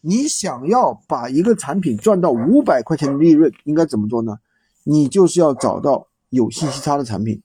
[0.00, 4.36] 你想要把一个产品赚到五百块钱的利润，应该怎么做呢？
[4.84, 7.40] 你就是要找到有信息差的产品，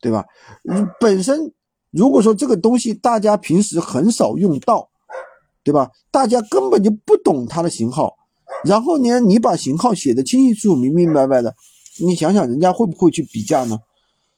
[0.00, 0.24] 对吧？
[0.62, 1.52] 你本身
[1.90, 4.88] 如果说这个东西大家平时很少用到，
[5.64, 5.90] 对吧？
[6.12, 8.14] 大家根本就不懂它的型号，
[8.64, 11.54] 然后呢，你把型号写的清清楚楚、明明白白的，
[12.00, 13.78] 你想想人家会不会去比价呢？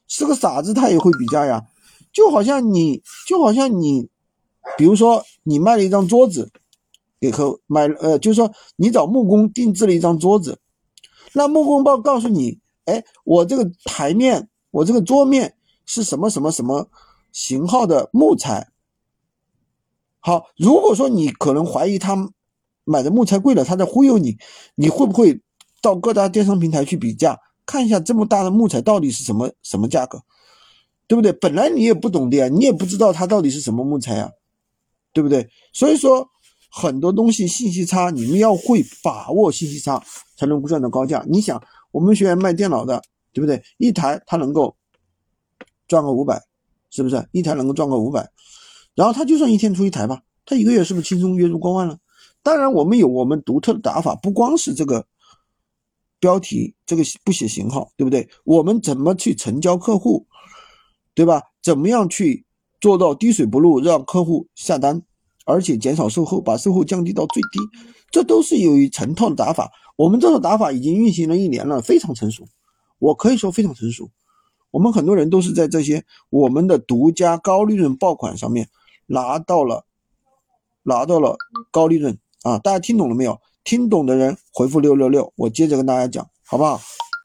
[0.06, 1.66] 是个傻子他也会比价呀，
[2.12, 4.08] 就好像你就好像你，
[4.78, 6.50] 比如说你卖了一张桌子。
[7.26, 10.60] 给客买呃，就是说你找木工定制了一张桌子，
[11.32, 16.88] 那木工报告诉你，哎，我这个台面，我这个桌面是什么什么什么
[17.32, 18.68] 型号的木材。
[20.20, 22.30] 好，如果说你可能怀疑他
[22.84, 24.38] 买的木材贵了，他在忽悠你，
[24.76, 25.40] 你会不会
[25.82, 30.22] 到各大电商平台去比价，看一下这么大的木材到底是什么什么价格，
[31.08, 31.32] 对不对？
[31.32, 34.30] 本来你也不懂的呀，你也不知道它到底是什么木材呀，
[35.12, 35.48] 对不对？
[35.72, 36.30] 所以说。
[36.78, 40.04] 很多东西信息差，你们要会把握信息差，
[40.36, 41.24] 才能不赚到高价。
[41.26, 41.58] 你想，
[41.90, 43.62] 我们学员卖电脑的，对不对？
[43.78, 44.76] 一台他能够
[45.88, 46.38] 赚个五百，
[46.90, 47.26] 是不是？
[47.32, 48.30] 一台能够赚个五百，
[48.94, 51.98] 然后他就算一天出一台吧，他一个月是不是轻松月入过万了？
[52.42, 55.06] 当然，我们有我们独特的打法，不光是这个
[56.20, 58.28] 标题，这个不写型号，对不对？
[58.44, 60.26] 我们怎么去成交客户，
[61.14, 61.42] 对吧？
[61.62, 62.44] 怎么样去
[62.82, 65.02] 做到滴水不漏，让客户下单？
[65.46, 67.60] 而且减少售后，把售后降低到最低，
[68.10, 69.70] 这都是由于成套的打法。
[69.96, 72.46] 我们这套打法已经运行了一年了，非常成熟。
[72.98, 74.10] 我可以说非常成熟。
[74.72, 78.68] 我们很多人都是在这些我们的独家高利润爆款上面
[79.06, 79.86] 拿到了
[80.82, 81.36] 拿到了
[81.70, 82.58] 高利润啊！
[82.58, 83.40] 大家听懂了没有？
[83.64, 86.80] 听懂的人回复六六六，我接着跟大家讲，好不好？